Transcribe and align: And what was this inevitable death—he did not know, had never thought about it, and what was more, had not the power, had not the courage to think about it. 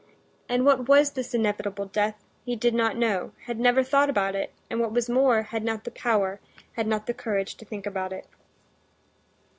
And 0.49 0.65
what 0.65 0.89
was 0.89 1.11
this 1.11 1.35
inevitable 1.35 1.85
death—he 1.85 2.55
did 2.55 2.73
not 2.73 2.97
know, 2.97 3.33
had 3.45 3.59
never 3.59 3.83
thought 3.83 4.09
about 4.09 4.33
it, 4.33 4.51
and 4.67 4.79
what 4.79 4.93
was 4.93 5.07
more, 5.11 5.43
had 5.43 5.63
not 5.63 5.83
the 5.83 5.91
power, 5.91 6.39
had 6.73 6.87
not 6.87 7.05
the 7.05 7.13
courage 7.13 7.53
to 7.57 7.65
think 7.65 7.85
about 7.85 8.11
it. 8.11 8.25